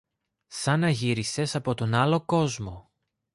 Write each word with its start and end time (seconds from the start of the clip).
Σαν 0.47 0.79
να 0.79 0.89
γύρισες 0.89 1.55
από 1.55 1.73
τον 1.73 1.93
άλλο 1.93 2.21
κόσμο. 2.25 2.91